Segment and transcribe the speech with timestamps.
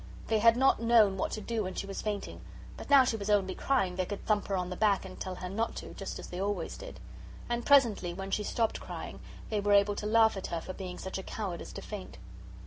[0.29, 2.41] They had not known what to do when she was fainting,
[2.75, 5.35] but now she was only crying they could thump her on the back and tell
[5.35, 6.99] her not to, just as they always did.
[7.47, 9.19] And presently, when she stopped crying,
[9.51, 12.17] they were able to laugh at her for being such a coward as to faint.